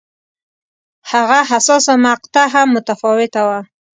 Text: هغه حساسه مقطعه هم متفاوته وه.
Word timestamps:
هغه 1.11 1.39
حساسه 1.49 1.93
مقطعه 2.05 2.47
هم 2.53 2.67
متفاوته 2.75 3.41
وه. 3.47 3.59